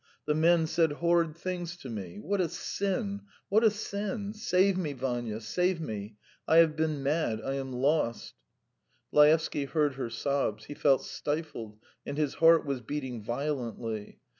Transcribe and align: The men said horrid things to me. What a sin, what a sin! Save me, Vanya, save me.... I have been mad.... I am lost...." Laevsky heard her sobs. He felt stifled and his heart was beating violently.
The 0.25 0.33
men 0.33 0.65
said 0.65 0.93
horrid 0.93 1.35
things 1.35 1.77
to 1.77 1.87
me. 1.87 2.17
What 2.17 2.41
a 2.41 2.49
sin, 2.49 3.21
what 3.49 3.63
a 3.63 3.69
sin! 3.69 4.33
Save 4.33 4.75
me, 4.75 4.93
Vanya, 4.93 5.39
save 5.39 5.79
me.... 5.79 6.15
I 6.47 6.57
have 6.57 6.75
been 6.75 7.03
mad.... 7.03 7.39
I 7.39 7.53
am 7.53 7.71
lost...." 7.71 8.33
Laevsky 9.11 9.65
heard 9.65 9.93
her 9.93 10.09
sobs. 10.09 10.65
He 10.65 10.73
felt 10.73 11.03
stifled 11.05 11.77
and 12.03 12.17
his 12.17 12.33
heart 12.33 12.65
was 12.65 12.81
beating 12.81 13.21
violently. 13.21 14.17